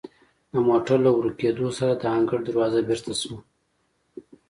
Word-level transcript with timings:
د 0.51 0.53
موټر 0.67 0.97
له 1.05 1.11
ورو 1.15 1.31
کیدو 1.39 1.67
سره 1.79 1.93
د 1.95 2.03
انګړ 2.17 2.39
دروازه 2.43 2.79
بیرته 2.87 3.13
شوه. 3.21 3.39